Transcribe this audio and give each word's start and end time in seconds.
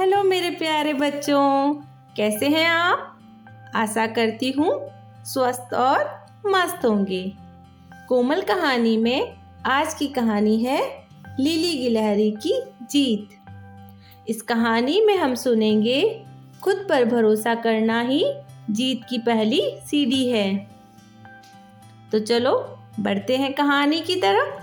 Hello 0.00 0.22
मेरे 0.22 0.50
प्यारे 0.50 0.94
बच्चों, 0.94 1.74
कैसे 2.16 2.48
हैं 2.48 2.66
आप? 2.66 3.18
आशा 3.74 4.06
करती 4.06 4.50
हूँ 4.50 4.90
स्वस्थ 5.24 5.74
और 5.74 6.26
मस्त 6.46 6.86
होंगे। 6.86 7.32
कोमल 8.08 8.40
कहानी 8.40 8.96
में 8.96 9.32
आज 9.66 9.94
की 9.94 10.06
कहानी 10.06 10.64
है 10.64 11.06
लिली 11.40 11.78
गिलहरी 11.78 12.30
की 12.30 12.62
जीत। 12.90 13.28
इस 14.28 14.42
कहानी 14.42 15.00
में 15.00 15.16
हम 15.16 15.34
सुनेंगे, 15.34 16.24
खुद 16.62 16.86
पर 16.88 17.04
भरोसा 17.04 17.54
करना 17.54 18.00
ही 18.00 18.34
जीत 18.70 19.00
की 19.10 19.18
पहली 19.18 19.78
सीढ़ी 19.86 20.28
है। 20.28 20.70
तो 22.12 22.18
चलो, 22.18 22.78
बढ़ते 23.00 23.36
हैं 23.36 23.52
कहानी 23.52 24.00
की 24.00 24.16
तरफ़। 24.16 24.62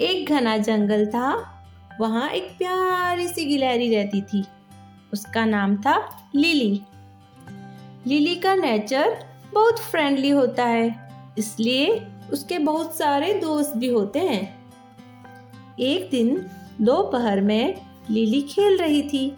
एक 0.00 0.28
घना 0.28 0.56
जंगल 0.56 1.06
था 1.06 1.56
वहाँ 2.00 2.28
एक 2.30 2.50
प्यारी 2.58 3.28
सी 3.28 3.44
गिलहरी 3.44 3.94
रहती 3.94 4.20
थी। 4.22 4.44
उसका 5.12 5.44
नाम 5.44 5.76
था 5.76 5.96
लिली। 6.34 6.80
लिली 8.06 8.34
का 8.36 8.54
नेचर 8.54 9.16
बहुत 9.54 9.78
फ्रेंडली 9.80 10.30
होता 10.30 10.64
है, 10.64 11.10
इसलिए 11.38 12.06
उसके 12.32 12.58
बहुत 12.58 12.96
सारे 12.96 13.32
दोस्त 13.34 13.76
भी 13.76 13.88
होते 13.88 14.18
हैं। 14.18 14.42
एक 15.80 16.08
दिन 16.10 16.46
दोपहर 16.80 17.40
में 17.40 17.80
लिली 18.10 18.40
खेल 18.42 18.78
रही 18.78 19.02
थी। 19.02 19.28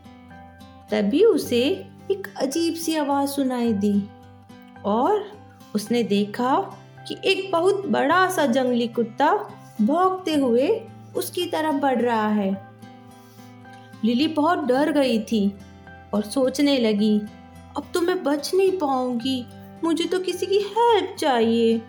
तभी 0.90 1.24
उसे 1.24 1.62
एक 2.10 2.32
अजीब 2.37 2.74
सी 2.74 2.96
आवाज़ 2.96 3.30
सुनाई 3.30 3.73
दी 3.73 4.02
और 4.84 5.24
उसने 5.74 6.02
देखा 6.02 6.56
कि 7.09 7.16
एक 7.24 7.51
बहुत 7.52 7.87
बड़ा 7.87 8.29
सा 8.30 8.46
जंगली 8.46 8.88
कुत्ता 8.88 9.32
भौंकते 9.82 10.34
हुए 10.34 10.68
उसकी 11.16 11.47
तरफ़ 11.47 11.77
बढ़ 11.77 12.01
रहा 12.01 12.29
है। 12.29 12.51
लिली 14.05 14.27
बहुत 14.29 14.59
डर 14.59 14.93
गई 14.93 15.19
थी 15.23 15.52
और 16.15 16.23
सोचने 16.23 16.79
लगी, 16.79 17.19
अब 17.77 17.85
तो 17.95 18.01
मैं 18.01 18.23
बच 18.23 18.54
नहीं 18.54 18.73
पाऊँगी, 18.73 19.46
मुझे 19.85 20.04
तो 20.04 20.19
किसी 20.19 20.46
की 20.46 20.59
हेल्प 20.59 21.16
चाहिए। 21.19 21.82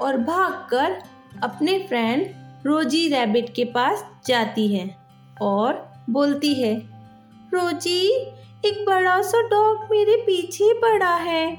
और 0.00 0.16
भागकर 0.16 1.02
अपने 1.42 1.78
फ्रेंड 1.78 2.34
रोजी 2.66 3.08
रैबिट 3.08 3.54
के 3.54 3.64
पास 3.64 4.04
जाती 4.26 4.68
है 4.68 4.96
और 5.42 5.92
बोलती 6.10 6.54
है, 6.54 6.74
रोजी, 7.54 8.08
एक 8.64 8.84
बड़ा 8.86 9.22
सा 9.22 9.42
डॉग 9.42 9.88
मेरे 9.90 10.16
पीछे 10.16 10.72
पड़ा 10.74 11.14
है। 11.14 11.56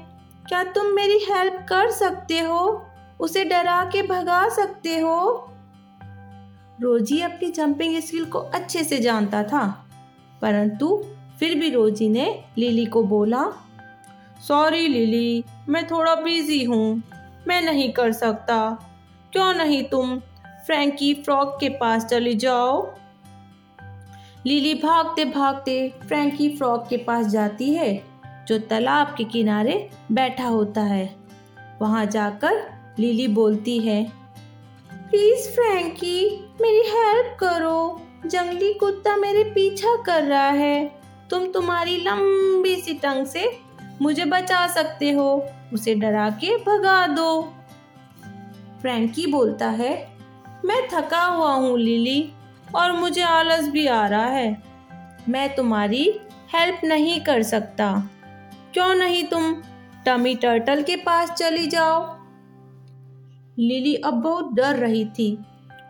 क्या 0.48 0.62
तुम 0.64 0.86
मेरी 0.86 1.18
हेल्प 1.30 1.66
कर 1.68 1.90
सकते 1.90 2.38
हो? 2.40 2.86
उसे 3.20 3.44
डरा 3.44 3.84
के 3.84 4.02
भगा 4.02 4.48
सकते 4.48 4.98
हो? 4.98 5.49
रोजी 6.82 7.20
अपनी 7.20 7.50
जंपिंग 7.50 8.00
स्किल 8.00 8.24
को 8.24 8.38
अच्छे 8.38 8.84
से 8.84 8.98
जानता 8.98 9.42
था। 9.42 9.86
परंतु 10.42 11.04
फिर 11.40 11.54
भी 11.54 11.70
रोजी 11.70 12.08
ने 12.08 12.44
लिली 12.58 12.86
को 12.86 13.02
बोला 13.02 13.46
सॉरी 14.48 14.88
लिली, 14.88 15.44
मैं 15.68 15.86
थोड़ा 15.86 16.14
बिज़ी 16.14 16.64
हूँ। 16.64 17.02
मैं 17.48 17.62
नहीं 17.62 17.92
कर 17.92 18.12
सकता। 18.12 18.88
क्यों 19.32 19.54
नहीं 19.54 19.84
तुम 19.84 20.18
फ्रैंकी 20.66 21.14
फ्रॉक 21.14 21.56
के 21.60 21.68
पास 21.68 22.04
चली 22.04 22.34
जाओ? 22.34 22.94
लिली 24.46 24.74
भागते 24.74 25.24
भागते 25.24 25.94
फ्रैंकी 26.08 26.56
फ्रॉक 26.56 26.86
के 26.88 26.96
पास 26.96 27.26
जाती 27.26 27.74
है, 27.74 28.04
जो 28.48 28.58
तालाब 28.58 29.14
के 29.18 29.24
किनारे 29.24 29.90
बैठा 30.12 30.46
होता 30.46 30.80
है। 30.80 31.16
वहाँ 31.80 32.06
जाकर 32.06 32.72
लिली 32.98 33.28
बोलती 33.28 33.78
है 33.78 34.19
प्लीज़ 35.10 35.48
फ्रैंकी 35.48 36.48
मेरी 36.60 36.88
हेल्प 36.88 37.36
करो। 37.40 38.02
जंगली 38.26 38.74
कुत्ता 38.74 39.16
मेरे 39.16 39.44
पीछा 39.44 40.02
कर 40.02 40.22
रहा 40.22 40.48
है। 40.48 41.00
तुम 41.30 41.46
तुम्हारी 41.46 41.96
लंबी 41.96 42.76
सी 42.76 42.94
टंग 42.94 43.26
से 43.26 43.58
मुझे 44.02 44.24
बचा 44.24 44.66
सकते 44.66 45.10
हो। 45.10 45.46
उसे 45.72 45.94
डरा 45.94 46.30
के 46.30 46.56
भगा 46.56 47.06
दो। 47.06 47.54
फ्रैंकी 48.80 49.26
बोलता 49.26 49.68
है, 49.68 50.08
मैं 50.64 50.88
थका 50.94 51.24
हुआ 51.24 51.52
हूँ 51.52 51.78
लिली 51.78 52.32
और 52.74 52.92
मुझे 52.92 53.22
आलस 53.22 53.68
भी 53.68 53.86
आ 53.86 54.06
रहा 54.06 54.26
है। 54.26 54.62
मैं 55.28 55.54
तुम्हारी 55.54 56.20
हेल्प 56.54 56.80
नहीं 56.84 57.20
कर 57.20 57.42
सकता। 57.42 58.10
क्यों 58.74 58.94
नहीं 58.94 59.24
तुम 59.24 59.62
टमी 60.06 60.34
टर्टल 60.34 60.82
के 60.82 60.96
पास 60.96 61.30
चली 61.30 61.66
जाओ? 61.66 62.19
लिली 63.60 63.94
अब 63.94 64.14
बहुत 64.14 64.52
डर 64.54 64.76
रही 64.76 65.04
थी 65.04 65.38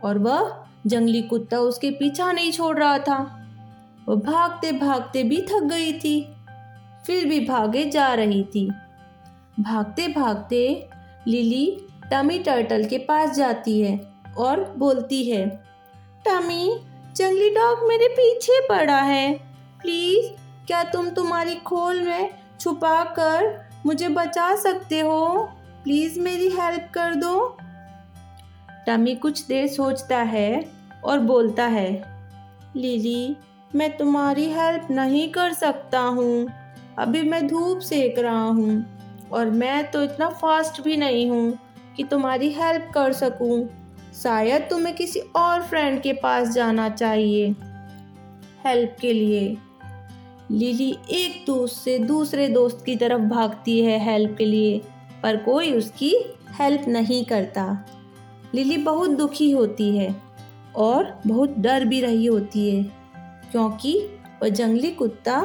और 0.05 0.19
वह 0.19 0.57
जंगली 0.87 1.23
कुत्ता 1.23 1.59
उसके 1.59 1.91
पीछा 1.91 2.31
नहीं 2.33 2.53
छोड़ 2.53 2.77
रहा 2.79 2.99
था। 2.99 3.19
वह 4.09 4.17
भागते 4.23 4.73
भागते 4.73 5.23
भी 5.23 5.41
थक 5.43 5.63
गई 5.63 5.93
थी, 5.93 6.21
फिर 7.07 7.27
भी 7.27 7.41
भागे 7.41 7.85
जा 7.85 8.13
रही 8.15 8.43
थी। 8.45 8.69
भागते 9.61 10.09
भागते 10.09 10.89
लिली 11.27 11.67
टमी 12.13 12.39
टर्टल 12.39 12.85
के 12.85 12.99
पास 12.99 13.37
जाती 13.37 13.81
है 13.81 13.99
और 14.39 14.65
बोलती 14.79 15.23
है, 15.31 15.47
टमी, 16.27 16.79
जंगली 17.17 17.51
डॉग 17.51 17.87
मेरे 17.89 18.09
पीछे 18.09 18.61
पड़ा 18.69 19.01
है। 19.01 19.33
प्लीज़, 19.83 20.27
क्या 20.67 20.83
तुम 20.85 21.09
तुम्हारी 21.11 21.55
खोल 21.57 22.03
में 22.03 22.31
छुपा 22.61 23.03
कर 23.19 23.55
मुझे 23.87 24.09
बचा 24.09 24.55
सकते 24.57 25.01
हो? 25.01 25.49
प्लीज़ 25.85 26.19
मेरी 26.21 26.49
हेल्प 26.51 26.91
कर 26.95 27.15
दो। 27.15 27.57
टमी 28.87 29.15
कुछ 29.15 29.45
देर 29.47 29.67
सोचता 29.69 30.19
है 30.19 30.65
और 31.05 31.19
बोलता 31.21 31.67
है, 31.67 31.91
लिली, 32.77 33.37
मैं 33.75 33.97
तुम्हारी 33.97 34.45
हेल्प 34.51 34.89
नहीं 34.91 35.29
कर 35.33 35.53
सकता 35.53 36.01
हूँ। 36.01 36.47
अभी 36.99 37.23
मैं 37.23 37.47
धूप 37.47 37.79
सेक 37.79 38.19
रहा 38.19 38.43
हूँ 38.43 38.85
और 39.33 39.51
मैं 39.51 39.91
तो 39.91 40.03
इतना 40.03 40.29
फास्ट 40.35 40.83
भी 40.83 40.97
नहीं 40.97 41.29
हूँ 41.31 41.59
कि 41.97 42.05
तुम्हारी 42.05 42.53
हेल्प 42.53 42.91
कर 42.95 43.13
सकूँ। 43.13 43.69
शायद 44.23 44.63
तुम्हें 44.63 44.95
किसी 44.97 45.21
और 45.37 45.63
फ्रेंड 45.63 46.01
के 46.03 46.13
पास 46.13 46.49
जाना 46.49 46.89
चाहिए 46.91 47.51
हेल्प 48.67 48.97
के 49.01 49.13
लिए। 49.13 49.57
लिली 50.51 50.91
एक 51.13 51.45
दोस्त 51.47 51.85
से 51.85 51.99
दूसरे 51.99 52.49
दोस्त 52.49 52.83
की 52.87 52.97
तरफ़ 52.97 53.23
भागती 53.25 53.81
है 53.81 53.99
हेल्प 54.05 54.35
के 54.39 54.45
लिए। 54.45 54.81
पर 55.23 55.37
कोई 55.37 55.73
उसकी 55.73 56.15
हेल्प 56.61 56.85
नहीं 56.89 57.25
करता। 57.25 57.65
लिली 58.55 58.77
बहुत 58.77 59.11
दुखी 59.11 59.51
होती 59.51 59.97
है 59.97 60.15
और 60.77 61.21
बहुत 61.27 61.55
डर 61.59 61.85
भी 61.85 62.01
रही 62.01 62.27
होती 62.27 62.69
है, 62.71 62.83
क्योंकि 63.53 63.99
वह 64.43 64.49
जंगली 64.49 64.91
कुत्ता 64.91 65.37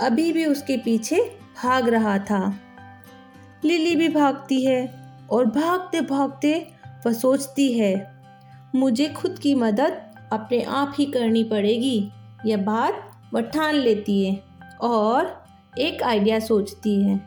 अभी 0.00 0.32
भी 0.32 0.44
उसके 0.46 0.76
पीछे 0.76 1.22
भाग 1.62 1.88
रहा 1.88 2.18
था। 2.20 2.58
लिली 3.64 3.94
भी 3.96 4.08
भागती 4.08 4.64
है 4.64 4.86
और 5.30 5.46
भागते 5.46 6.00
भागते 6.00 6.54
वह 7.06 7.12
सोचती 7.12 7.72
है, 7.72 7.94
मुझे 8.74 9.08
खुद 9.08 9.38
की 9.38 9.54
मदद 9.54 10.00
अपने 10.32 10.62
आप 10.62 10.94
ही 10.98 11.06
करनी 11.06 11.44
पड़ेगी। 11.44 12.10
यह 12.46 12.56
बात 12.56 13.10
वह 13.34 13.40
ठान 13.42 13.74
लेती 13.74 14.24
है 14.24 14.38
और 14.82 15.36
एक 15.78 16.02
आइडिया 16.02 16.38
सोचती 16.40 17.00
है। 17.02 17.20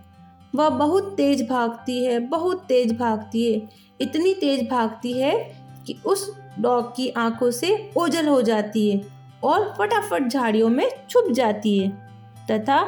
वह 0.56 0.69
बहुत 0.69 1.13
तेज 1.17 1.50
भागती 1.50 2.06
है, 2.06 2.19
बहुत 2.19 2.66
तेज 2.67 2.97
भागती 2.97 3.53
है। 3.53 3.69
इतनी 4.01 4.34
तेज 4.34 4.69
भागती 4.69 5.12
है 5.13 5.34
कि 5.88 5.97
उस 6.06 6.35
डॉग 6.59 6.95
की 6.95 7.09
आँखों 7.09 7.51
से 7.51 7.91
ओझल 7.97 8.28
हो 8.28 8.41
जाती 8.41 8.91
है 8.91 9.01
और 9.44 9.73
फटाफट 9.78 10.28
झाड़ियों 10.28 10.69
में 10.69 10.90
छुप 11.09 11.31
जाती 11.31 11.78
है, 11.79 11.90
तथा 12.51 12.79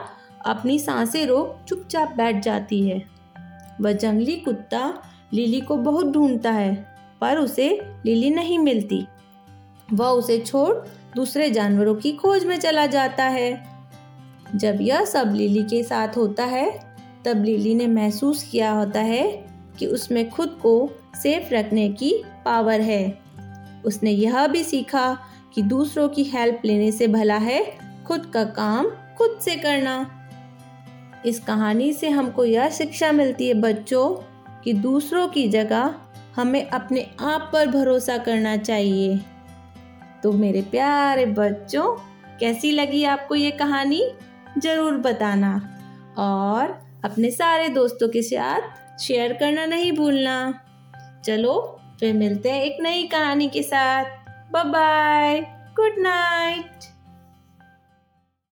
अपनी 0.46 0.80
साँसें 0.80 1.26
रोक 1.26 1.58
चुपचाप 1.68 2.14
बैठ 2.18 2.44
जाती 2.44 2.90
है। 2.90 3.02
वह 3.82 3.92
जंगली 3.92 4.36
कुत्ता 4.36 4.94
लिली 5.34 5.62
को 5.62 5.78
बहुत 5.78 6.06
ढूंढता 6.06 6.52
है, 6.52 6.76
पर 7.22 7.38
उसे 7.38 7.70
लिली 8.06 8.30
नहीं 8.30 8.60
मिलती। 8.60 9.06
वह 9.94 10.08
उसे 10.08 10.38
छोड़ 10.40 10.76
दूसरे 11.16 11.50
जानवरों 11.50 11.96
की 11.96 12.12
खोज 12.12 12.46
में 12.46 12.60
चला 12.60 12.86
जाता 12.86 13.24
है। 13.24 13.64
जब 14.56 14.78
यह 14.82 15.06
सब 15.06 15.34
लिली 15.36 15.64
के 15.64 15.84
साथ 15.84 16.18
होता 16.18 16.46
है 16.46 16.93
तब 17.26 17.44
लिली 17.44 17.76
ने 17.76 17.88
महसूस 17.88 18.44
किया 18.44 18.72
होता 18.72 19.00
है 19.00 19.46
कि 19.80 19.86
उसमें 19.86 20.30
खुद 20.30 20.60
को 20.62 20.92
सेफ़ 21.16 21.54
रखने 21.54 21.90
की 21.90 22.24
पावर 22.46 22.82
है। 22.82 23.20
उसने 23.86 24.12
यह 24.12 24.48
भी 24.48 24.64
सीखा 24.64 25.18
कि 25.54 25.62
दूसरों 25.62 26.10
की 26.10 26.24
हेल्प 26.24 26.62
लेने 26.66 26.92
से 26.92 27.08
भला 27.08 27.38
है 27.38 27.78
खुद 28.08 28.26
का 28.26 28.44
काम 28.44 28.86
खुद 29.18 29.40
से 29.42 29.56
करना। 29.56 30.12
इस 31.26 31.40
कहानी 31.40 31.94
से 31.94 32.10
हमको 32.10 32.46
यह 32.46 32.70
शिक्षा 32.70 33.12
मिलती 33.12 33.48
है 33.48 33.54
बच्चों 33.54 34.10
कि 34.64 34.74
दूसरों 34.74 35.28
की 35.28 35.48
जगह 35.48 35.96
हमें 36.36 36.70
अपने 36.70 37.10
आप 37.20 37.50
पर 37.54 37.68
भरोसा 37.68 38.18
करना 38.18 38.58
चाहिए। 38.58 39.20
तो 40.24 40.32
मेरे 40.32 40.62
प्यारे 40.62 41.26
बच्चों, 41.26 41.98
कैसी 42.40 42.72
लगी 42.72 43.04
आपको 43.04 43.36
ये 43.36 43.52
कहानी? 43.52 44.04
ज़रूर 44.58 44.98
बताना। 44.98 45.70
और 46.18 46.83
अपने 47.06 47.32
सारे 47.32 47.70
दोस्तों 47.70 48.10
के 48.10 48.22
साथ 48.22 49.00
शेयर 49.00 49.34
करना 49.34 49.66
नहीं 49.66 49.92
भूलना। 49.92 50.60
चलो, 51.26 51.82
फिर 52.00 52.14
मिलते 52.14 52.52
हैं 52.52 52.64
एक 52.64 52.78
नई 52.82 53.08
कहानी 53.08 53.48
के 53.48 53.64
साथ। 53.64 54.06
Bye 54.52 54.64
bye 54.64 55.40
good 55.76 55.96
night 55.98 56.93